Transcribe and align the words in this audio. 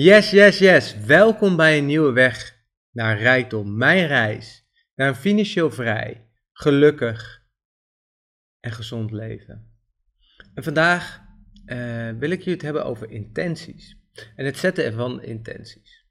Yes, 0.00 0.30
yes, 0.30 0.58
yes. 0.58 0.96
Welkom 0.96 1.56
bij 1.56 1.78
een 1.78 1.86
nieuwe 1.86 2.12
weg 2.12 2.64
naar 2.90 3.18
rijkdom. 3.18 3.76
Mijn 3.76 4.06
reis 4.06 4.68
naar 4.94 5.08
een 5.08 5.14
financieel 5.14 5.70
vrij, 5.70 6.28
gelukkig 6.52 7.42
en 8.60 8.72
gezond 8.72 9.10
leven. 9.10 9.80
En 10.54 10.62
vandaag 10.62 11.22
eh, 11.64 12.10
wil 12.10 12.30
ik 12.30 12.38
jullie 12.38 12.52
het 12.52 12.62
hebben 12.62 12.84
over 12.84 13.10
intenties. 13.10 13.96
En 14.36 14.44
het 14.44 14.56
zetten 14.56 14.92
van 14.94 15.22
intenties. 15.22 16.06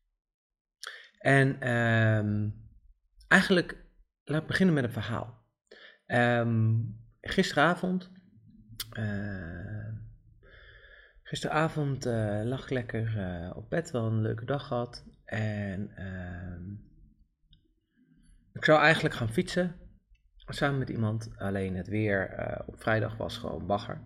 En 1.17 1.61
ehm, 1.61 2.49
eigenlijk, 3.27 3.85
laat 4.23 4.41
ik 4.41 4.47
beginnen 4.47 4.75
met 4.75 4.83
een 4.83 4.91
verhaal. 4.91 5.45
Ehm, 6.05 6.75
gisteravond 7.21 8.11
uh, 8.97 10.06
Gisteravond 11.27 12.05
uh, 12.05 12.41
lag 12.43 12.63
ik 12.63 12.69
lekker 12.69 13.13
uh, 13.17 13.51
op 13.55 13.69
bed, 13.69 13.91
wel 13.91 14.05
een 14.05 14.21
leuke 14.21 14.45
dag 14.45 14.67
gehad. 14.67 15.05
En 15.25 15.91
uh, 15.99 16.75
ik 18.53 18.65
zou 18.65 18.79
eigenlijk 18.79 19.15
gaan 19.15 19.33
fietsen 19.33 19.75
samen 20.47 20.79
met 20.79 20.89
iemand. 20.89 21.29
Alleen 21.37 21.75
het 21.75 21.87
weer 21.87 22.29
eh, 22.29 22.67
op 22.67 22.81
vrijdag 22.81 23.17
was 23.17 23.37
gewoon 23.37 23.65
bagger. 23.65 24.01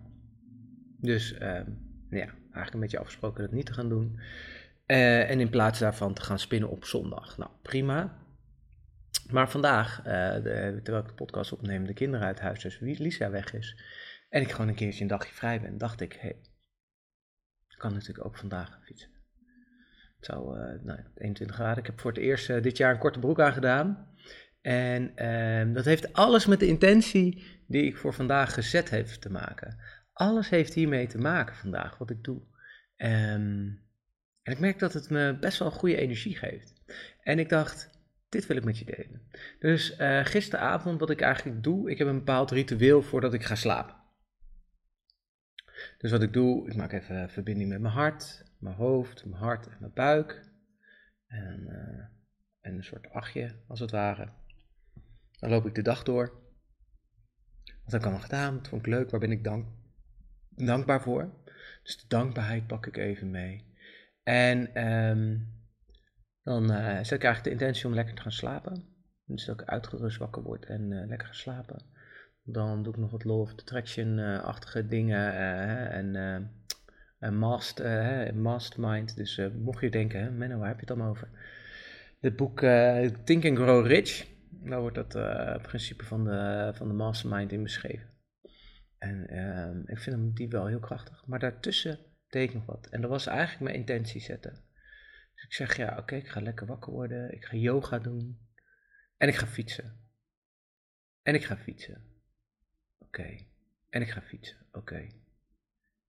Dus 1.00 1.32
ehm, 1.32 1.70
ja, 2.10 2.26
eigenlijk 2.34 2.74
een 2.74 2.80
beetje 2.80 2.98
afgesproken 2.98 3.42
dat 3.42 3.52
niet 3.52 3.66
te 3.66 3.72
gaan 3.72 3.88
doen. 3.88 4.20
en 4.86 5.40
in 5.40 5.50
plaats 5.50 5.78
daarvan 5.78 6.14
te 6.14 6.22
gaan 6.22 6.38
spinnen 6.38 6.70
op 6.70 6.84
zondag. 6.84 7.38
Nou, 7.38 7.50
prima. 7.62 8.18
Maar 9.30 9.50
vandaag, 9.50 10.02
de, 10.02 10.80
terwijl 10.82 11.04
ik 11.04 11.08
de 11.08 11.14
podcast 11.14 11.52
opneem, 11.52 11.86
de 11.86 11.94
kinderen 11.94 12.26
uit 12.26 12.40
huis, 12.40 12.62
dus 12.62 12.78
Lisa 12.78 13.30
weg 13.30 13.52
is. 13.52 13.82
En 14.28 14.42
ik 14.42 14.50
gewoon 14.50 14.68
een 14.68 14.74
keertje 14.74 15.02
een 15.02 15.08
dagje 15.08 15.34
vrij 15.34 15.60
ben, 15.60 15.78
dacht 15.78 16.00
ik, 16.00 16.12
hey, 16.20 16.36
kan 17.82 17.92
natuurlijk 17.92 18.26
ook 18.26 18.38
vandaag 18.38 18.78
fietsen. 18.84 19.10
Het 20.16 20.26
zou, 20.26 20.58
uh, 20.58 20.82
nou, 20.82 21.00
21 21.14 21.56
graden. 21.56 21.78
Ik 21.78 21.86
heb 21.86 22.00
voor 22.00 22.10
het 22.10 22.20
eerst 22.20 22.50
uh, 22.50 22.62
dit 22.62 22.76
jaar 22.76 22.92
een 22.92 22.98
korte 22.98 23.18
broek 23.18 23.40
aangedaan. 23.40 24.10
En 24.60 25.12
uh, 25.16 25.74
dat 25.74 25.84
heeft 25.84 26.12
alles 26.12 26.46
met 26.46 26.60
de 26.60 26.66
intentie 26.66 27.44
die 27.66 27.84
ik 27.84 27.96
voor 27.96 28.14
vandaag 28.14 28.54
gezet 28.54 28.90
heb 28.90 29.06
te 29.06 29.30
maken. 29.30 29.78
Alles 30.12 30.48
heeft 30.48 30.74
hiermee 30.74 31.06
te 31.06 31.18
maken 31.18 31.56
vandaag, 31.56 31.98
wat 31.98 32.10
ik 32.10 32.24
doe. 32.24 32.40
Um, 32.96 33.80
en 34.42 34.52
ik 34.52 34.58
merk 34.58 34.78
dat 34.78 34.92
het 34.92 35.10
me 35.10 35.36
best 35.40 35.58
wel 35.58 35.70
goede 35.70 35.96
energie 35.96 36.36
geeft. 36.36 36.72
En 37.20 37.38
ik 37.38 37.48
dacht, 37.48 37.90
dit 38.28 38.46
wil 38.46 38.56
ik 38.56 38.64
met 38.64 38.78
je 38.78 38.84
delen. 38.84 39.22
Dus 39.58 39.98
uh, 39.98 40.24
gisteravond, 40.24 41.00
wat 41.00 41.10
ik 41.10 41.20
eigenlijk 41.20 41.62
doe, 41.62 41.90
ik 41.90 41.98
heb 41.98 42.08
een 42.08 42.18
bepaald 42.18 42.50
ritueel 42.50 43.02
voordat 43.02 43.34
ik 43.34 43.44
ga 43.44 43.54
slapen. 43.54 44.01
Dus 46.02 46.10
wat 46.10 46.22
ik 46.22 46.32
doe, 46.32 46.68
ik 46.68 46.76
maak 46.76 46.92
even 46.92 47.30
verbinding 47.30 47.68
met 47.68 47.80
mijn 47.80 47.94
hart, 47.94 48.44
mijn 48.58 48.74
hoofd, 48.74 49.24
mijn 49.24 49.42
hart 49.42 49.66
en 49.66 49.76
mijn 49.80 49.92
buik. 49.92 50.50
En, 51.26 51.68
en 52.60 52.74
een 52.74 52.84
soort 52.84 53.10
achtje, 53.10 53.54
als 53.68 53.80
het 53.80 53.90
ware. 53.90 54.28
Dan 55.38 55.50
loop 55.50 55.66
ik 55.66 55.74
de 55.74 55.82
dag 55.82 56.02
door. 56.02 56.32
Wat 57.64 57.92
heb 57.92 58.00
ik 58.00 58.02
allemaal 58.02 58.22
gedaan? 58.22 58.56
Dat 58.56 58.68
vond 58.68 58.86
ik 58.86 58.92
leuk. 58.92 59.10
Waar 59.10 59.20
ben 59.20 59.30
ik 59.30 59.44
dank, 59.44 59.66
dankbaar 60.48 61.02
voor? 61.02 61.42
Dus 61.82 61.96
de 61.96 62.08
dankbaarheid 62.08 62.66
pak 62.66 62.86
ik 62.86 62.96
even 62.96 63.30
mee. 63.30 63.74
En 64.22 64.86
um, 64.88 65.52
dan 66.42 66.70
uh, 66.70 66.96
zet 66.96 67.10
ik 67.10 67.24
eigenlijk 67.24 67.44
de 67.44 67.50
intentie 67.50 67.86
om 67.86 67.94
lekker 67.94 68.14
te 68.14 68.22
gaan 68.22 68.32
slapen. 68.32 68.84
Dus 69.24 69.44
dat 69.44 69.60
ik 69.60 69.68
uitgerust 69.68 70.18
wakker 70.18 70.42
word 70.42 70.66
en 70.66 70.90
uh, 70.90 71.06
lekker 71.06 71.26
ga 71.26 71.32
slapen. 71.32 71.90
Dan 72.42 72.82
doe 72.82 72.92
ik 72.92 72.98
nog 72.98 73.10
wat 73.10 73.24
law 73.24 73.40
of 73.40 73.52
attraction-achtige 73.52 74.86
dingen 74.86 75.32
uh, 75.34 75.94
en 75.94 76.50
uh, 77.20 77.30
master, 77.30 78.34
mastermind. 78.34 79.16
Dus 79.16 79.40
mocht 79.58 79.80
je 79.80 79.90
denken, 79.90 80.20
hè, 80.20 80.30
Menno, 80.30 80.58
waar 80.58 80.68
heb 80.68 80.80
je 80.80 80.86
het 80.86 80.98
dan 80.98 81.08
over? 81.08 81.28
Het 82.20 82.36
boek 82.36 82.60
Think 83.24 83.44
and 83.44 83.58
Grow 83.58 83.86
Rich, 83.86 84.26
daar 84.50 84.80
wordt 84.80 84.96
dat 84.96 85.62
principe 85.62 86.04
van 86.04 86.24
de, 86.24 86.70
van 86.74 86.88
de 86.88 86.94
mastermind 86.94 87.52
in 87.52 87.62
beschreven. 87.62 88.12
En 89.02 89.28
ehm, 89.28 89.80
ik 89.86 89.98
vind 89.98 90.16
hem 90.16 90.34
die 90.34 90.48
wel 90.48 90.66
heel 90.66 90.80
krachtig. 90.80 91.26
Maar 91.26 91.38
daartussen 91.38 91.98
deed 92.28 92.48
ik 92.48 92.54
nog 92.54 92.66
wat. 92.66 92.86
En 92.86 93.00
dat 93.00 93.10
was 93.10 93.26
eigenlijk 93.26 93.60
mijn 93.60 93.74
intentie 93.74 94.20
zetten. 94.20 94.52
Dus 95.34 95.44
ik 95.44 95.52
zeg, 95.52 95.76
ja, 95.76 95.96
oké, 95.98 96.14
ik 96.14 96.28
ga 96.28 96.40
lekker 96.40 96.66
wakker 96.66 96.92
worden. 96.92 97.32
Ik 97.32 97.44
ga 97.44 97.56
yoga 97.56 97.98
doen. 97.98 98.38
En 99.16 99.28
ik 99.28 99.34
ga 99.34 99.46
fietsen. 99.46 100.00
En 101.22 101.34
ik 101.34 101.44
ga 101.44 101.56
fietsen. 101.56 102.11
Oké. 103.06 103.36
En 103.90 104.02
ik 104.02 104.10
ga 104.10 104.22
fietsen. 104.22 104.56
Oké. 104.72 105.06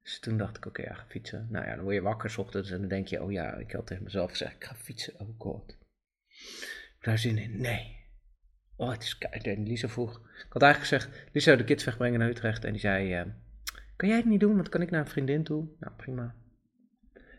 Dus 0.01 0.19
toen 0.19 0.37
dacht 0.37 0.57
ik, 0.57 0.65
oké, 0.65 0.79
okay, 0.79 0.93
ja, 0.93 0.99
ga 0.99 1.05
fietsen. 1.07 1.47
Nou 1.49 1.65
ja, 1.65 1.75
dan 1.75 1.83
word 1.83 1.95
je 1.95 2.01
wakker 2.01 2.29
s 2.29 2.37
ochtends 2.37 2.71
en 2.71 2.79
dan 2.79 2.87
denk 2.87 3.07
je, 3.07 3.23
oh 3.23 3.31
ja, 3.31 3.53
ik 3.53 3.71
had 3.71 3.87
tegen 3.87 4.03
mezelf 4.03 4.29
gezegd, 4.29 4.55
ik 4.55 4.63
ga 4.63 4.75
fietsen. 4.75 5.19
Oh 5.19 5.39
god. 5.39 5.77
Ik 6.97 6.97
daar 7.01 7.17
zin 7.17 7.37
in? 7.37 7.61
Nee. 7.61 8.01
Oh, 8.75 8.91
het 8.91 9.03
is 9.03 9.17
koud. 9.17 9.43
En 9.43 9.63
Lisa 9.63 9.87
vroeg, 9.87 10.19
ik 10.19 10.45
had 10.49 10.61
eigenlijk 10.61 10.93
gezegd, 10.93 11.33
Lisa 11.33 11.45
zou 11.45 11.57
de 11.57 11.63
kids 11.63 11.83
wegbrengen 11.83 12.19
naar 12.19 12.29
Utrecht. 12.29 12.65
En 12.65 12.71
die 12.71 12.81
zei, 12.81 13.19
uh, 13.19 13.31
kan 13.95 14.07
jij 14.07 14.17
het 14.17 14.25
niet 14.25 14.39
doen, 14.39 14.55
want 14.55 14.69
kan 14.69 14.81
ik 14.81 14.91
naar 14.91 14.99
een 14.99 15.07
vriendin 15.07 15.43
toe? 15.43 15.67
Nou, 15.79 15.93
prima. 15.95 16.35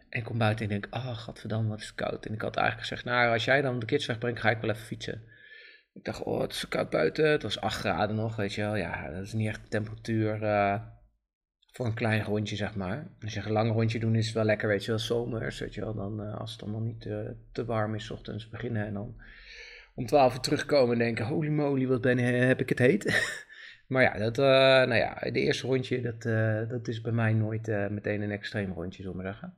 En 0.09 0.19
ik 0.21 0.25
kom 0.25 0.39
buiten 0.39 0.65
en 0.65 0.71
denk, 0.71 0.95
oh, 0.95 1.19
godverdamme, 1.19 1.69
wat 1.69 1.81
is 1.81 1.87
het 1.87 1.95
koud. 1.95 2.27
En 2.27 2.33
ik 2.33 2.43
had 2.43 2.57
eigenlijk 2.57 2.89
gezegd, 2.89 3.07
nou, 3.07 3.33
als 3.33 3.45
jij 3.45 3.63
dan 3.63 3.79
de 3.79 3.87
kids 3.87 4.07
wegbrengt, 4.07 4.41
ga 4.41 4.51
ik 4.51 4.61
wel 4.61 4.71
even 4.71 4.87
fietsen. 4.87 5.23
Ik 5.95 6.05
dacht, 6.05 6.23
oh, 6.23 6.41
het 6.41 6.53
is 6.53 6.59
zo 6.59 6.67
koud 6.69 6.91
buiten. 6.91 7.31
Het 7.31 7.43
was 7.43 7.61
8 7.61 7.79
graden 7.79 8.17
nog, 8.17 8.37
weet 8.37 8.55
je 8.55 8.61
wel. 8.61 8.77
Ja, 8.77 9.11
dat 9.11 9.23
is 9.23 9.33
niet 9.33 9.49
echt 9.49 9.63
de 9.63 9.69
temperatuur 9.69 10.43
uh, 10.43 10.81
voor 11.73 11.87
een 11.87 11.95
klein 11.95 12.23
rondje, 12.23 12.57
zeg 12.57 12.75
maar. 12.75 13.07
Als 13.21 13.35
je 13.35 13.41
een 13.41 13.53
lang 13.53 13.73
rondje 13.73 13.99
doet, 13.99 14.15
is 14.15 14.27
het 14.27 14.35
wel 14.35 14.45
lekker, 14.45 14.69
weet 14.69 14.85
je 14.85 14.91
wel, 14.91 14.99
zomers, 14.99 15.59
weet 15.59 15.75
je 15.75 15.81
wel. 15.81 15.95
Dan, 15.95 16.21
uh, 16.21 16.37
als 16.37 16.53
het 16.53 16.63
allemaal 16.63 16.81
niet 16.81 17.05
uh, 17.05 17.29
te 17.53 17.65
warm 17.65 17.95
is, 17.95 18.11
ochtends 18.11 18.49
beginnen 18.49 18.87
en 18.87 18.95
dan 18.95 19.17
om 19.95 20.07
12 20.07 20.35
uur 20.35 20.41
terugkomen 20.41 20.93
en 20.93 20.99
denken, 20.99 21.27
holy 21.27 21.49
moly, 21.49 21.87
wat 21.87 22.01
ben, 22.01 22.19
heb 22.19 22.61
ik 22.61 22.69
het 22.69 22.79
heet. 22.79 23.05
maar 23.89 24.03
ja, 24.03 24.19
dat, 24.19 24.37
nou 24.37 24.95
ja, 24.95 25.15
de 25.15 25.41
eerste 25.41 25.67
rondje, 25.67 26.01
dat, 26.01 26.23
dat 26.71 26.89
is 26.89 27.01
bij 27.01 27.13
mij 27.13 27.33
nooit 27.33 27.67
meteen 27.91 28.23
een 28.23 28.31
extreem 28.31 28.73
rondje, 28.73 29.03
zullen 29.03 29.25
we. 29.25 29.51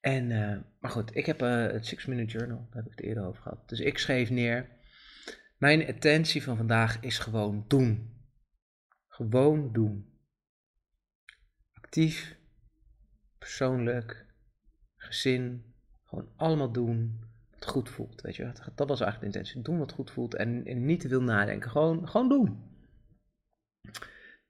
En, 0.00 0.26
maar 0.80 0.90
goed, 0.90 1.16
ik 1.16 1.26
heb 1.26 1.40
het 1.40 1.86
Six 1.86 2.06
Minute 2.06 2.38
Journal, 2.38 2.66
daar 2.70 2.82
heb 2.82 2.92
ik 2.92 2.98
het 2.98 3.06
eerder 3.06 3.24
over 3.24 3.42
gehad. 3.42 3.68
Dus 3.68 3.80
ik 3.80 3.98
schreef 3.98 4.30
neer 4.30 4.68
mijn 5.62 5.88
attentie 5.88 6.42
van 6.42 6.56
vandaag 6.56 7.00
is 7.00 7.18
gewoon 7.18 7.64
doen. 7.68 8.10
Gewoon 9.08 9.72
doen. 9.72 10.18
Actief, 11.72 12.38
persoonlijk, 13.38 14.26
gezin, 14.96 15.74
gewoon 16.04 16.32
allemaal 16.36 16.72
doen 16.72 17.20
wat 17.50 17.66
goed 17.66 17.88
voelt. 17.88 18.20
Weet 18.20 18.36
je, 18.36 18.52
dat 18.74 18.88
was 18.88 19.00
eigenlijk 19.00 19.20
de 19.20 19.38
intentie. 19.38 19.62
Doen 19.62 19.78
wat 19.78 19.92
goed 19.92 20.10
voelt 20.10 20.34
en, 20.34 20.84
niet 20.84 21.00
te 21.00 21.08
veel 21.08 21.22
nadenken. 21.22 21.70
Gewoon, 21.70 22.08
gewoon 22.08 22.28
doen. 22.28 22.70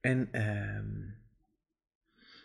En 0.00 0.40
um, 0.42 1.18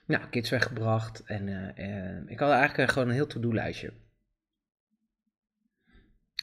nou, 0.05 0.29
kids 0.29 0.49
weggebracht 0.49 1.23
en 1.23 1.47
uh, 1.47 2.29
ik 2.29 2.39
had 2.39 2.51
eigenlijk 2.51 2.91
gewoon 2.91 3.07
een 3.07 3.13
heel 3.13 3.27
to-do 3.27 3.53
lijstje 3.53 3.93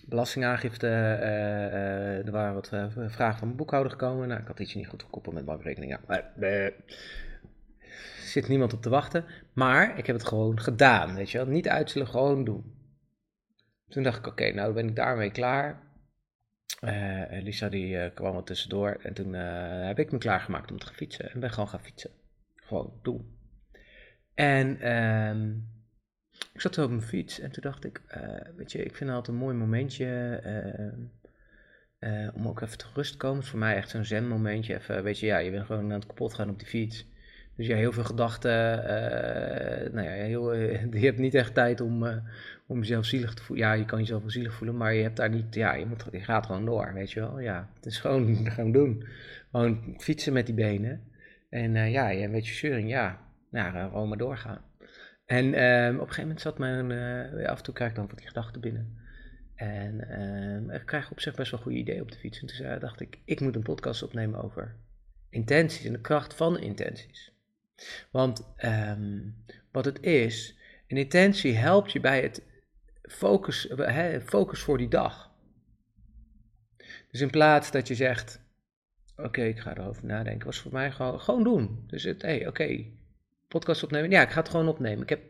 belastingaangifte, 0.06 0.86
uh, 0.86 0.92
uh, 0.92 2.26
er 2.26 2.30
waren 2.30 2.54
wat 2.54 2.70
uh, 2.74 2.86
vragen 2.90 3.38
van 3.38 3.46
mijn 3.46 3.56
boekhouder 3.56 3.92
gekomen. 3.92 4.28
Nou, 4.28 4.40
ik 4.40 4.46
had 4.46 4.58
iets 4.58 4.74
niet 4.74 4.88
goed 4.88 5.02
gekoppeld 5.02 5.34
met 5.34 5.44
bankrekening. 5.44 5.98
Ja, 6.06 6.22
zit 8.20 8.48
niemand 8.48 8.72
op 8.72 8.82
te 8.82 8.88
wachten. 8.88 9.24
Maar 9.52 9.98
ik 9.98 10.06
heb 10.06 10.16
het 10.16 10.28
gewoon 10.28 10.60
gedaan, 10.60 11.14
weet 11.14 11.30
je 11.30 11.38
wel. 11.38 11.46
Niet 11.46 11.68
uitzullen, 11.68 12.08
gewoon 12.08 12.44
doen. 12.44 12.72
Toen 13.88 14.02
dacht 14.02 14.18
ik, 14.18 14.26
oké, 14.26 14.52
nou 14.52 14.72
ben 14.72 14.88
ik 14.88 14.96
daarmee 14.96 15.30
klaar. 15.30 15.82
Lisa 17.30 17.68
die 17.68 18.10
kwam 18.10 18.36
er 18.36 18.44
tussendoor 18.44 18.98
en 19.02 19.14
toen 19.14 19.32
heb 19.32 19.98
ik 19.98 20.12
me 20.12 20.18
klaargemaakt 20.18 20.70
om 20.70 20.78
te 20.78 20.86
gaan 20.86 20.94
fietsen. 20.94 21.30
En 21.30 21.40
ben 21.40 21.50
gewoon 21.50 21.68
gaan 21.68 21.84
fietsen. 21.84 22.10
Gewoon 22.54 22.98
doen. 23.02 23.38
En... 24.34 24.80
ehm 24.80 25.72
ik 26.54 26.60
zat 26.60 26.78
op 26.78 26.90
mijn 26.90 27.02
fiets 27.02 27.40
en 27.40 27.50
toen 27.50 27.62
dacht 27.62 27.84
ik, 27.84 28.00
uh, 28.16 28.56
weet 28.56 28.72
je, 28.72 28.78
ik 28.78 28.96
vind 28.96 29.10
het 29.10 29.18
altijd 29.18 29.36
een 29.36 29.42
mooi 29.42 29.56
momentje 29.56 30.40
uh, 32.00 32.10
uh, 32.10 32.28
om 32.34 32.48
ook 32.48 32.60
even 32.60 32.78
te 32.78 32.86
rust 32.94 33.12
te 33.12 33.18
komen. 33.18 33.36
Het 33.36 33.44
is 33.44 33.50
voor 33.50 33.58
mij 33.58 33.74
echt 33.76 33.90
zo'n 33.90 34.04
zen 34.04 34.28
momentje. 34.28 34.74
Even, 34.74 35.02
weet 35.02 35.18
je, 35.18 35.26
ja, 35.26 35.38
je 35.38 35.50
bent 35.50 35.66
gewoon 35.66 35.84
aan 35.84 35.90
het 35.90 36.06
kapot 36.06 36.34
gaan 36.34 36.50
op 36.50 36.58
die 36.58 36.68
fiets. 36.68 37.06
Dus 37.56 37.66
ja, 37.66 37.76
heel 37.76 37.92
veel 37.92 38.04
gedachten, 38.04 38.50
nou 39.94 40.08
ja, 40.08 40.14
je 41.00 41.06
hebt 41.06 41.18
niet 41.18 41.34
echt 41.34 41.54
tijd 41.54 41.80
om, 41.80 42.22
om 42.66 42.78
jezelf 42.78 43.04
zielig 43.04 43.34
te 43.34 43.42
voelen. 43.42 43.66
Ja, 43.66 43.72
je 43.72 43.84
kan 43.84 43.98
jezelf 43.98 44.20
wel 44.20 44.30
zielig 44.30 44.54
voelen, 44.54 44.76
maar 44.76 44.94
je 44.94 45.02
hebt 45.02 45.16
daar 45.16 45.30
niet, 45.30 45.54
ja, 45.54 45.74
je, 45.74 45.86
moet, 45.86 46.04
je 46.12 46.20
gaat 46.20 46.46
gewoon 46.46 46.64
door, 46.64 46.92
weet 46.94 47.10
je 47.12 47.20
wel. 47.20 47.40
Ja, 47.40 47.68
het 47.74 47.86
is 47.86 47.98
gewoon, 47.98 48.36
gewoon 48.50 48.72
doen. 48.72 49.04
Gewoon 49.50 49.94
fietsen 49.98 50.32
met 50.32 50.46
die 50.46 50.54
benen. 50.54 51.02
En 51.50 51.90
ja, 51.90 52.08
je 52.08 52.24
een 52.24 52.32
beetje 52.32 52.54
zeuring, 52.54 52.88
ja, 52.88 53.20
gewoon 53.52 54.08
maar 54.08 54.18
doorgaan. 54.18 54.60
En 55.24 55.44
um, 55.44 55.94
op 55.94 56.00
een 56.00 56.06
gegeven 56.06 56.22
moment 56.22 56.40
zat 56.40 56.58
mijn, 56.58 56.90
uh, 56.90 57.48
af 57.48 57.58
en 57.58 57.64
toe 57.64 57.74
krijg 57.74 57.90
ik 57.90 57.96
dan 57.96 58.06
wat 58.06 58.18
die 58.18 58.26
gedachten 58.26 58.60
binnen. 58.60 58.98
En 59.54 60.22
um, 60.22 60.70
ik 60.70 60.86
krijg 60.86 61.10
op 61.10 61.20
zich 61.20 61.34
best 61.34 61.50
wel 61.50 61.60
goede 61.60 61.78
ideeën 61.78 62.00
op 62.00 62.12
de 62.12 62.18
fiets. 62.18 62.40
En 62.40 62.46
toen 62.46 62.78
dacht 62.78 63.00
ik, 63.00 63.18
ik 63.24 63.40
moet 63.40 63.56
een 63.56 63.62
podcast 63.62 64.02
opnemen 64.02 64.42
over 64.42 64.76
intenties 65.30 65.84
en 65.84 65.92
de 65.92 66.00
kracht 66.00 66.34
van 66.34 66.58
intenties. 66.58 67.32
Want 68.10 68.54
um, 68.64 69.44
wat 69.72 69.84
het 69.84 70.02
is, 70.02 70.58
een 70.86 70.96
intentie 70.96 71.54
helpt 71.54 71.92
je 71.92 72.00
bij 72.00 72.22
het 72.22 72.42
focus, 73.02 73.68
hè, 73.76 74.20
focus 74.20 74.60
voor 74.60 74.78
die 74.78 74.88
dag. 74.88 75.32
Dus 77.10 77.20
in 77.20 77.30
plaats 77.30 77.70
dat 77.70 77.88
je 77.88 77.94
zegt, 77.94 78.40
oké, 79.16 79.42
ik 79.42 79.58
ga 79.58 79.76
erover 79.76 80.04
nadenken, 80.04 80.46
was 80.46 80.58
voor 80.58 80.72
mij 80.72 80.92
gewoon, 80.92 81.20
gewoon 81.20 81.44
doen. 81.44 81.84
Dus 81.86 82.02
het, 82.02 82.22
hey, 82.22 82.46
oké, 82.46 82.84
podcast 83.58 83.82
opnemen. 83.82 84.10
Ja, 84.10 84.22
ik 84.22 84.30
ga 84.30 84.40
het 84.40 84.48
gewoon 84.48 84.68
opnemen. 84.68 85.02
Ik 85.02 85.08
heb, 85.08 85.22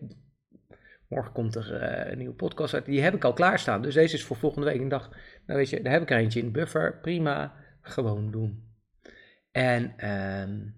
morgen 1.08 1.32
komt 1.32 1.54
er 1.54 1.82
uh, 1.82 2.10
een 2.10 2.18
nieuwe 2.18 2.34
podcast 2.34 2.74
uit, 2.74 2.84
die 2.84 3.02
heb 3.02 3.14
ik 3.14 3.24
al 3.24 3.32
klaarstaan. 3.32 3.82
Dus 3.82 3.94
deze 3.94 4.14
is 4.14 4.24
voor 4.24 4.36
volgende 4.36 4.66
week. 4.66 4.80
een 4.80 4.88
dag, 4.88 5.10
nou 5.46 5.58
weet 5.58 5.70
je, 5.70 5.82
daar 5.82 5.92
heb 5.92 6.02
ik 6.02 6.10
er 6.10 6.18
eentje 6.18 6.40
in 6.40 6.52
buffer. 6.52 6.98
Prima, 7.00 7.54
gewoon 7.80 8.30
doen. 8.30 8.72
En 9.52 10.10
um, 10.10 10.74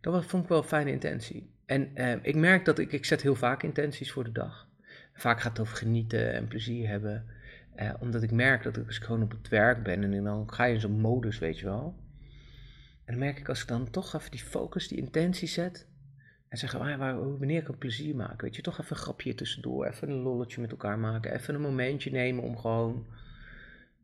dat 0.00 0.24
vond 0.24 0.42
ik 0.42 0.48
wel 0.48 0.58
een 0.58 0.64
fijne 0.64 0.90
intentie. 0.90 1.54
En 1.66 1.90
uh, 1.94 2.14
ik 2.22 2.34
merk 2.34 2.64
dat 2.64 2.78
ik, 2.78 2.92
ik 2.92 3.04
zet 3.04 3.22
heel 3.22 3.34
vaak 3.34 3.62
intenties 3.62 4.12
voor 4.12 4.24
de 4.24 4.32
dag. 4.32 4.68
Vaak 5.14 5.40
gaat 5.40 5.50
het 5.50 5.60
over 5.60 5.76
genieten 5.76 6.32
en 6.32 6.48
plezier 6.48 6.88
hebben. 6.88 7.26
Uh, 7.76 7.94
omdat 8.00 8.22
ik 8.22 8.30
merk 8.30 8.62
dat 8.62 8.76
ik 8.76 8.86
als 8.86 8.96
ik 8.96 9.02
gewoon 9.02 9.22
op 9.22 9.30
het 9.30 9.48
werk 9.48 9.82
ben 9.82 10.02
en 10.02 10.24
dan 10.24 10.52
ga 10.52 10.64
je 10.64 10.74
in 10.74 10.80
zo'n 10.80 11.00
modus, 11.00 11.38
weet 11.38 11.58
je 11.58 11.64
wel. 11.64 12.02
En 13.04 13.18
dan 13.18 13.18
merk 13.18 13.38
ik 13.38 13.48
als 13.48 13.62
ik 13.62 13.68
dan 13.68 13.90
toch 13.90 14.14
even 14.14 14.30
die 14.30 14.40
focus, 14.40 14.88
die 14.88 14.98
intentie 14.98 15.48
zet. 15.48 15.88
En 16.52 16.58
zeg, 16.58 16.74
ah, 16.74 16.96
waar, 16.98 17.38
wanneer 17.38 17.62
kan 17.62 17.74
ik 17.74 17.80
plezier 17.80 18.16
maken? 18.16 18.44
Weet 18.44 18.56
je, 18.56 18.62
toch 18.62 18.80
even 18.80 18.96
een 18.96 19.02
grapje 19.02 19.34
tussendoor. 19.34 19.86
Even 19.86 20.10
een 20.10 20.22
lolletje 20.22 20.60
met 20.60 20.70
elkaar 20.70 20.98
maken. 20.98 21.32
Even 21.32 21.54
een 21.54 21.60
momentje 21.60 22.10
nemen 22.10 22.44
om 22.44 22.58
gewoon 22.58 23.06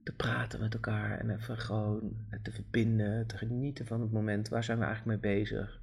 te 0.03 0.15
praten 0.15 0.61
met 0.61 0.75
elkaar. 0.75 1.19
En 1.19 1.31
even 1.31 1.59
gewoon 1.59 2.17
te 2.43 2.53
verbinden, 2.53 3.27
te 3.27 3.37
genieten 3.37 3.87
van 3.87 4.01
het 4.01 4.13
moment. 4.13 4.49
Waar 4.49 4.65
zijn 4.65 4.79
we 4.79 4.85
eigenlijk 4.85 5.23
mee 5.23 5.35
bezig? 5.35 5.81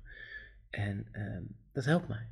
En 0.70 1.08
um, 1.12 1.56
dat 1.74 1.86
helpt 1.86 2.08
mij. 2.08 2.28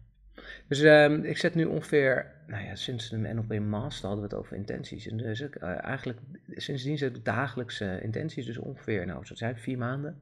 Dus 0.68 0.82
um, 0.82 1.24
ik 1.24 1.38
zet 1.38 1.56
nu 1.56 1.66
ongeveer, 1.66 2.32
nou 2.48 2.64
ja, 2.64 2.76
sinds 2.76 3.10
de 3.10 3.18
NLP 3.18 3.60
Master 3.60 4.08
hadden 4.08 4.30
we 4.30 4.36
het 4.36 4.44
over 4.44 4.56
intenties. 4.56 5.08
En 5.08 5.18
dus 5.18 5.42
ik, 5.42 5.62
uh, 5.62 5.84
eigenlijk, 5.84 6.20
sindsdien 6.48 6.98
zet 6.98 7.16
ik 7.16 7.26
dagelijkse 7.26 8.00
intenties, 8.02 8.46
dus 8.46 8.58
ongeveer, 8.58 9.06
nou, 9.06 9.26
zo 9.26 9.36
zijn 9.36 9.58
vier 9.58 9.78
maanden. 9.78 10.22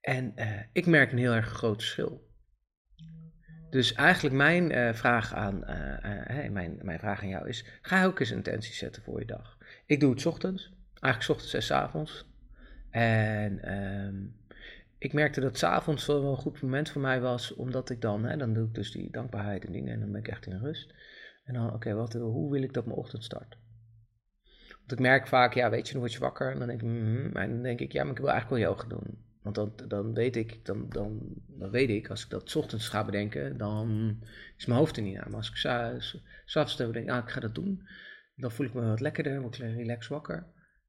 En 0.00 0.32
uh, 0.36 0.60
ik 0.72 0.86
merk 0.86 1.12
een 1.12 1.18
heel 1.18 1.34
erg 1.34 1.48
groot 1.48 1.82
verschil. 1.82 2.30
Dus 3.72 3.92
eigenlijk 3.92 4.34
mijn 4.34 4.72
uh, 4.72 4.92
vraag 4.92 5.34
aan, 5.34 5.62
hey, 5.64 6.50
mijn, 6.50 6.78
mijn 6.82 6.98
vraag 6.98 7.22
aan 7.22 7.28
jou 7.28 7.48
is, 7.48 7.64
ga 7.82 8.04
ook 8.04 8.20
eens 8.20 8.30
intenties 8.30 8.78
zetten 8.78 9.02
voor 9.02 9.20
je 9.20 9.26
dag. 9.26 9.58
Ik 9.86 10.00
doe 10.00 10.10
het 10.14 10.26
ochtends, 10.26 10.72
eigenlijk 11.00 11.32
ochtends 11.32 11.54
en 11.54 11.62
s 11.62 11.70
avonds. 11.70 12.26
En 12.90 13.72
um, 13.72 14.36
ik 14.98 15.12
merkte 15.12 15.40
dat 15.40 15.58
s'avonds 15.58 16.06
wel 16.06 16.30
een 16.30 16.36
goed 16.36 16.62
moment 16.62 16.90
voor 16.90 17.00
mij 17.00 17.20
was, 17.20 17.54
omdat 17.54 17.90
ik 17.90 18.00
dan, 18.00 18.24
hè, 18.24 18.36
dan 18.36 18.52
doe 18.52 18.66
ik 18.66 18.74
dus 18.74 18.92
die 18.92 19.10
dankbaarheid 19.10 19.64
en 19.64 19.72
dingen 19.72 19.92
en 19.92 20.00
dan 20.00 20.12
ben 20.12 20.20
ik 20.20 20.28
echt 20.28 20.46
in 20.46 20.58
rust. 20.58 20.94
En 21.44 21.54
dan, 21.54 21.72
oké, 21.72 21.94
wat 21.94 22.12
hoe 22.12 22.50
wil 22.50 22.62
ik 22.62 22.72
dat 22.72 22.86
mijn 22.86 22.98
ochtend 22.98 23.24
start? 23.24 23.56
Want 24.78 24.92
ik 24.92 24.98
merk 24.98 25.26
vaak, 25.26 25.54
ja, 25.54 25.70
weet 25.70 25.86
je, 25.86 25.92
dan 25.92 26.00
word 26.00 26.12
je 26.12 26.18
wakker 26.18 26.52
en 26.52 26.58
dan 26.58 26.68
denk 26.68 26.82
ik, 26.82 26.88
mm, 26.88 27.32
dan 27.32 27.62
denk 27.62 27.80
ik, 27.80 27.92
ja, 27.92 28.02
maar 28.02 28.12
ik 28.12 28.18
wil 28.18 28.30
eigenlijk 28.30 28.62
wel 28.62 28.70
yoga 28.70 28.88
doen. 28.88 29.30
Want 29.42 29.54
dan, 29.54 29.72
dan 29.88 30.14
weet 30.14 30.36
ik, 30.36 30.64
dan, 30.64 30.88
dan, 30.88 31.34
dan 31.46 31.70
weet 31.70 31.88
ik, 31.88 32.10
als 32.10 32.24
ik 32.24 32.30
dat 32.30 32.56
ochtends 32.56 32.88
ga 32.88 33.04
bedenken, 33.04 33.56
dan 33.56 34.18
is 34.56 34.66
mijn 34.66 34.78
hoofd 34.78 34.96
er 34.96 35.02
niet 35.02 35.18
aan. 35.18 35.30
Maar 35.30 35.38
als 35.38 35.50
ik 35.50 35.56
s'avonds 36.44 36.76
denk, 36.76 37.10
ah, 37.10 37.24
ik 37.24 37.30
ga 37.30 37.40
dat 37.40 37.54
doen, 37.54 37.88
dan 38.36 38.52
voel 38.52 38.66
ik 38.66 38.74
me 38.74 38.80
wat 38.80 39.00
lekkerder, 39.00 39.40
word 39.40 39.58
ik 39.58 39.74
relax 39.74 40.08
wakker. 40.08 40.46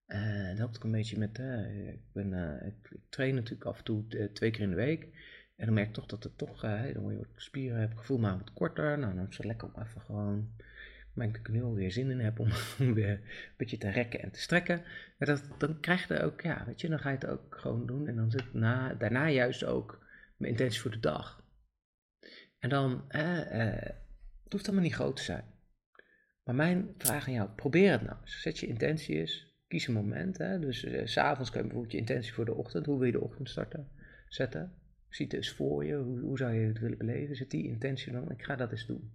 Uh, 0.08 0.48
dat 0.48 0.58
helpt 0.58 0.76
ook 0.76 0.84
een 0.84 0.92
beetje 0.92 1.18
met, 1.18 1.40
uh, 1.40 1.88
ik, 1.88 2.02
ben, 2.12 2.32
uh, 2.32 2.68
ik, 2.68 3.00
train 3.10 3.36
natuurlijk 3.36 3.66
af 3.66 3.78
en 3.78 3.84
toe 3.84 4.30
twee 4.34 4.52
keer 4.52 4.62
in 4.62 4.70
de 4.70 4.76
week. 4.76 5.04
En 5.56 5.66
dan 5.66 5.74
merk 5.74 5.88
ik 5.88 5.94
toch 5.94 6.06
dat 6.06 6.24
het 6.24 6.38
toch, 6.38 6.62
dan 6.62 7.02
word 7.02 7.14
je 7.14 7.20
wat 7.20 7.28
spieren, 7.36 7.80
heb 7.80 7.92
ik 7.92 7.98
gevoel 7.98 8.18
maar 8.18 8.38
wat 8.38 8.54
korter. 8.54 9.00
Nou, 9.00 9.16
dan 9.16 9.28
is 9.30 9.38
het 9.38 9.46
lekker 9.46 9.68
om 9.74 9.82
even 9.82 10.02
gewoon, 10.02 10.54
merk 11.14 11.38
ik 11.38 11.50
nu 11.50 11.64
alweer 11.64 11.92
zin 11.92 12.10
in 12.10 12.20
heb 12.20 12.40
om, 12.44 12.50
weer 12.78 13.10
een 13.10 13.22
beetje 13.58 13.78
te 13.78 13.90
rekken 13.90 14.22
en 14.22 14.32
te 14.32 14.40
strekken. 14.40 14.82
Maar 15.18 15.28
dat, 15.28 15.44
dan 15.58 15.80
krijg 15.80 16.08
je 16.08 16.22
ook, 16.22 16.42
ja, 16.42 16.66
weet 16.66 16.82
je, 16.82 16.90
dan 16.90 17.00
ga 17.00 17.10
je 17.10 17.16
het 17.16 17.28
ook 17.28 17.56
gewoon 17.60 17.86
doen. 17.86 18.08
En 18.08 18.16
dan 18.16 18.32
zit 18.32 18.54
na, 18.54 18.94
daarna 18.94 19.30
juist 19.30 19.64
ook 19.64 20.06
mijn 20.38 20.52
intentie 20.52 20.82
voor 20.82 20.92
de 20.92 21.00
dag. 21.00 21.44
En 22.60 22.70
dan, 22.70 23.06
het 23.08 24.52
hoeft 24.52 24.66
allemaal 24.66 24.84
niet 24.84 24.94
groot 24.94 25.16
te 25.16 25.24
zijn. 25.24 25.46
Maar 26.44 26.56
mijn 26.56 26.94
vraag 26.98 27.28
aan 27.28 27.34
jou, 27.34 27.50
probeer 27.50 27.92
het 27.92 28.02
nou. 28.02 28.18
Zet 28.24 28.60
je 28.60 28.68
intentie 28.68 29.16
eens 29.16 29.54
kies 29.68 29.88
een 29.88 29.94
moment. 29.94 30.38
Hè? 30.38 30.60
Dus 30.60 30.84
uh, 30.84 31.06
s'avonds 31.06 31.50
kun 31.50 31.60
je 31.60 31.66
bijvoorbeeld 31.66 31.94
je 31.94 32.00
intentie 32.00 32.34
voor 32.34 32.46
de 32.46 32.54
ochtend. 32.54 32.86
Hoe 32.86 32.98
wil 32.98 33.06
je 33.06 33.12
de 33.12 33.22
ochtend 33.22 33.50
starten? 33.50 33.90
Zetten. 34.28 34.74
Zie 35.10 35.26
het 35.26 35.36
eens 35.36 35.50
voor 35.50 35.86
je. 35.86 35.96
Hoe, 35.96 36.20
hoe 36.20 36.38
zou 36.38 36.54
je 36.54 36.68
het 36.68 36.80
willen 36.80 36.98
beleven? 36.98 37.36
Zet 37.36 37.50
die 37.50 37.68
intentie 37.68 38.12
dan. 38.12 38.32
Ik 38.32 38.44
ga 38.44 38.56
dat 38.56 38.72
eens 38.72 38.86
doen. 38.86 39.12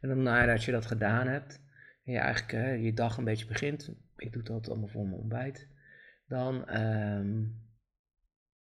En 0.00 0.08
dan 0.08 0.22
nadat 0.22 0.64
je 0.64 0.72
dat 0.72 0.86
gedaan 0.86 1.26
hebt. 1.26 1.60
En 2.04 2.12
je 2.12 2.18
eigenlijk 2.18 2.82
je 2.82 2.92
dag 2.94 3.16
een 3.16 3.24
beetje 3.24 3.46
begint. 3.46 3.90
Ik 4.16 4.32
doe 4.32 4.42
dat 4.42 4.68
allemaal 4.68 4.88
voor 4.88 5.06
mijn 5.06 5.20
ontbijt. 5.20 5.68
Dan, 6.28 6.80
um, 6.80 7.64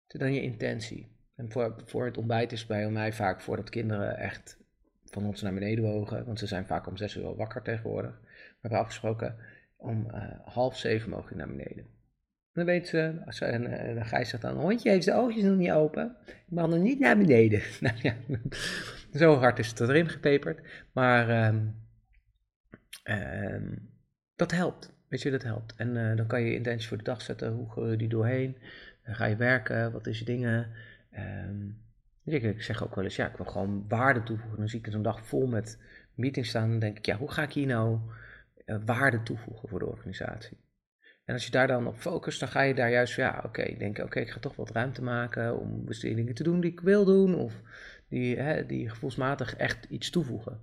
dan 0.07 0.33
je 0.33 0.41
intentie. 0.41 1.15
En 1.35 1.51
voor, 1.51 1.81
voor 1.85 2.05
het 2.05 2.17
ontbijt 2.17 2.51
is 2.51 2.65
bij 2.65 2.89
mij 2.89 3.13
vaak 3.13 3.41
voordat 3.41 3.69
kinderen 3.69 4.17
echt 4.17 4.57
van 5.05 5.25
ons 5.25 5.41
naar 5.41 5.53
beneden 5.53 5.83
wogen. 5.83 6.25
Want 6.25 6.39
ze 6.39 6.47
zijn 6.47 6.65
vaak 6.65 6.87
om 6.87 6.97
zes 6.97 7.15
uur 7.15 7.25
al 7.25 7.35
wakker 7.35 7.61
tegenwoordig. 7.61 8.19
We 8.21 8.57
hebben 8.61 8.79
afgesproken 8.79 9.35
om 9.75 10.07
uh, 10.11 10.23
half 10.45 10.77
zeven 10.77 11.09
mogen 11.09 11.37
naar 11.37 11.47
beneden. 11.47 11.85
Dan 12.53 12.65
weet 12.65 12.87
ze, 12.87 13.21
als 13.25 13.37
ze 13.37 13.45
en, 13.45 13.79
en 13.79 13.95
dan 13.95 14.05
Gijs 14.05 14.29
zegt 14.29 14.41
dan, 14.41 14.57
hondje 14.57 14.89
heeft 14.89 15.03
zijn 15.03 15.17
oogjes 15.17 15.43
nog 15.43 15.57
niet 15.57 15.71
open. 15.71 16.15
Ik 16.25 16.43
mag 16.49 16.69
nog 16.69 16.79
niet 16.79 16.99
naar 16.99 17.17
beneden. 17.17 17.61
nou 17.81 17.95
ja, 18.01 18.15
zo 19.15 19.35
hard 19.35 19.59
is 19.59 19.67
het 19.67 19.79
erin 19.79 20.09
gepeperd. 20.09 20.85
Maar 20.91 21.47
um, 21.47 21.75
um, 23.03 23.89
dat 24.35 24.51
helpt. 24.51 24.93
Weet 25.07 25.21
je, 25.21 25.31
dat 25.31 25.43
helpt. 25.43 25.75
En 25.75 25.95
uh, 25.95 26.15
dan 26.17 26.27
kan 26.27 26.41
je 26.41 26.47
je 26.47 26.55
intentie 26.55 26.87
voor 26.87 26.97
de 26.97 27.03
dag 27.03 27.21
zetten. 27.21 27.51
Hoe 27.51 27.71
ga 27.71 27.81
je 27.81 27.97
die 27.97 28.09
doorheen? 28.09 28.57
Ga 29.03 29.25
je 29.25 29.35
werken? 29.35 29.91
Wat 29.91 30.07
is 30.07 30.19
je 30.19 30.25
dingen? 30.25 30.71
Ik, 32.23 32.43
ik 32.43 32.61
zeg 32.61 32.83
ook 32.83 32.95
wel 32.95 33.03
eens, 33.03 33.15
ja, 33.15 33.29
ik 33.29 33.37
wil 33.37 33.45
gewoon 33.45 33.85
waarde 33.87 34.23
toevoegen. 34.23 34.59
Dan 34.59 34.69
zie 34.69 34.79
ik 34.79 34.87
zo'n 34.91 35.01
dag 35.01 35.25
vol 35.25 35.47
met 35.47 35.81
meetings 36.15 36.49
staan. 36.49 36.69
Dan 36.69 36.79
denk 36.79 36.97
ik, 36.97 37.05
ja, 37.05 37.17
hoe 37.17 37.31
ga 37.31 37.43
ik 37.43 37.53
hier 37.53 37.67
nou 37.67 37.99
uh, 38.65 38.77
waarde 38.85 39.23
toevoegen 39.23 39.69
voor 39.69 39.79
de 39.79 39.87
organisatie. 39.87 40.57
En 41.25 41.33
als 41.33 41.45
je 41.45 41.51
daar 41.51 41.67
dan 41.67 41.87
op 41.87 41.95
focust, 41.95 42.39
dan 42.39 42.49
ga 42.49 42.61
je 42.61 42.73
daar 42.73 42.91
juist, 42.91 43.15
ja, 43.15 43.33
oké, 43.37 43.45
okay, 43.45 43.77
denken, 43.77 44.03
oké, 44.03 44.19
ik 44.19 44.29
ga 44.29 44.39
toch 44.39 44.55
wat 44.55 44.71
ruimte 44.71 45.03
maken 45.03 45.59
om 45.59 45.85
bestedingen 45.85 46.33
te 46.33 46.43
doen 46.43 46.59
die 46.59 46.71
ik 46.71 46.79
wil 46.79 47.05
doen, 47.05 47.35
of 47.35 47.61
die, 48.09 48.89
gevoelsmatig 48.89 49.55
echt 49.55 49.85
iets 49.89 50.09
toevoegen. 50.09 50.59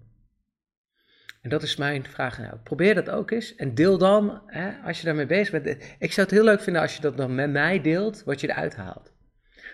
En 1.41 1.51
dat 1.51 1.63
is 1.63 1.77
mijn 1.77 2.05
vraag 2.05 2.39
nou. 2.39 2.57
Probeer 2.57 2.95
dat 2.95 3.11
ook 3.11 3.31
eens 3.31 3.55
en 3.55 3.75
deel 3.75 3.99
dan, 3.99 4.43
hè, 4.47 4.73
als 4.85 4.99
je 4.99 5.05
daarmee 5.05 5.27
bezig 5.27 5.63
bent. 5.63 5.97
Ik 5.99 6.13
zou 6.13 6.27
het 6.27 6.37
heel 6.37 6.45
leuk 6.45 6.61
vinden 6.61 6.83
als 6.83 6.95
je 6.95 7.03
dat 7.03 7.17
dan 7.17 7.35
met 7.35 7.51
mij 7.51 7.81
deelt, 7.81 8.25
wat 8.25 8.41
je 8.41 8.51
eruit 8.51 8.77
haalt. 8.77 9.13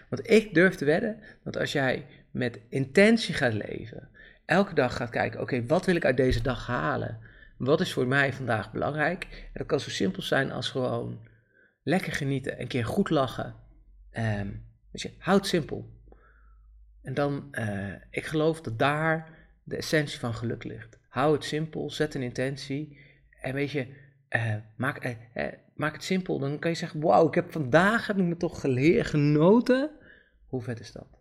Want 0.08 0.30
ik 0.30 0.54
durf 0.54 0.74
te 0.74 0.84
wedden 0.84 1.22
dat 1.44 1.56
als 1.56 1.72
jij 1.72 2.06
met 2.30 2.60
intentie 2.68 3.34
gaat 3.34 3.52
leven, 3.52 4.08
elke 4.44 4.74
dag 4.74 4.96
gaat 4.96 5.10
kijken, 5.10 5.40
oké, 5.40 5.66
wat 5.66 5.86
wil 5.86 5.96
ik 5.96 6.04
uit 6.04 6.16
deze 6.16 6.42
dag 6.42 6.66
halen? 6.66 7.18
Wat 7.56 7.80
is 7.80 7.92
voor 7.92 8.06
mij 8.06 8.32
vandaag 8.32 8.72
belangrijk? 8.72 9.24
En 9.24 9.50
dat 9.52 9.66
kan 9.66 9.80
zo 9.80 9.90
simpel 9.90 10.22
zijn 10.22 10.52
als 10.52 10.70
gewoon 10.70 11.26
lekker 11.82 12.12
genieten, 12.12 12.60
een 12.60 12.66
keer 12.66 12.84
goed 12.84 13.10
lachen. 13.10 13.54
Um, 14.12 14.66
dus 14.92 15.02
je, 15.02 15.12
houd 15.18 15.46
simpel. 15.46 15.97
En 17.02 17.14
dan, 17.14 17.48
uh, 17.52 17.94
ik 18.10 18.24
geloof 18.24 18.60
dat 18.60 18.78
daar 18.78 19.30
de 19.62 19.76
essentie 19.76 20.18
van 20.18 20.34
geluk 20.34 20.64
ligt. 20.64 20.98
Hou 21.08 21.34
het 21.34 21.44
simpel, 21.44 21.90
zet 21.90 22.14
een 22.14 22.22
intentie. 22.22 22.98
En 23.40 23.54
weet 23.54 23.70
je, 23.70 23.86
uh, 24.30 24.54
maak, 24.76 25.16
uh, 25.34 25.44
maak 25.74 25.92
het 25.92 26.04
simpel. 26.04 26.38
Dan 26.38 26.58
kan 26.58 26.70
je 26.70 26.76
zeggen, 26.76 27.00
wauw, 27.00 27.28
ik 27.28 27.34
heb 27.34 27.52
vandaag 27.52 28.06
heb 28.06 28.18
ik 28.18 28.24
me 28.24 28.36
toch 28.36 28.60
geleerd, 28.60 29.06
genoten. 29.06 29.90
Hoe 30.46 30.62
vet 30.62 30.80
is 30.80 30.92
dat? 30.92 31.17